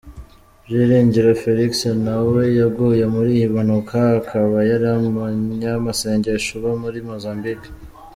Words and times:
Byiringiro 0.63 1.29
Felix 1.41 1.71
na 2.05 2.15
we 2.29 2.43
yaguye 2.59 3.03
muri 3.13 3.29
iyi 3.37 3.47
mpanuka 3.53 3.97
akaba 4.19 4.57
yari 4.69 4.87
umunyamasengesho 5.09 6.49
uba 6.59 6.71
muri 6.83 6.99
Mozambique 7.09 7.69